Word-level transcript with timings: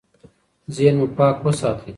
ذهن 0.75 0.95
مو 0.99 1.05
پاک 1.17 1.35
وساتئ. 1.45 1.89